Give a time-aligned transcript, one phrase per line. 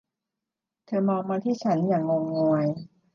[0.85, 2.65] เธอมองมาที่ฉัน อย่างงงงวย